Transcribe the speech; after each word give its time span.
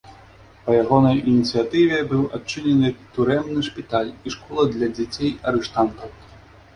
Па 0.67 0.71
ягонай 0.83 1.17
ініцыятыве 1.31 1.99
быў 2.13 2.23
адчынены 2.37 2.89
турэмны 3.17 3.61
шпіталь 3.67 4.09
і 4.27 4.33
школа 4.37 4.65
для 4.73 4.89
дзяцей 4.95 5.31
арыштантаў. 5.53 6.09